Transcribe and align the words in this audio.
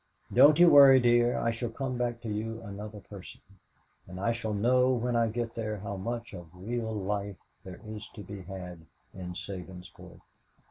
"Don't 0.33 0.57
you 0.57 0.67
worry, 0.67 0.99
dear. 0.99 1.37
I 1.37 1.51
shall 1.51 1.69
come 1.69 1.95
back 1.95 2.21
to 2.21 2.27
you 2.27 2.59
another 2.63 3.01
person, 3.01 3.39
and 4.07 4.19
I 4.19 4.31
shall 4.31 4.55
know 4.55 4.89
when 4.91 5.15
I 5.15 5.27
get 5.27 5.53
there 5.53 5.77
how 5.77 5.95
much 5.95 6.33
of 6.33 6.47
real 6.55 6.91
life 6.91 7.37
there 7.63 7.79
is 7.85 8.09
to 8.15 8.23
be 8.23 8.41
had 8.41 8.87
in 9.13 9.35
Sabinsport." 9.35 10.21